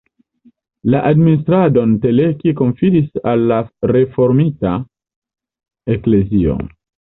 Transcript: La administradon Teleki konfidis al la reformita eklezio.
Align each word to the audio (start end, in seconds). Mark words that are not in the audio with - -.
La 0.93 1.01
administradon 1.09 1.93
Teleki 2.05 2.55
konfidis 2.63 3.21
al 3.33 3.45
la 3.53 3.61
reformita 3.93 4.75
eklezio. 5.99 6.61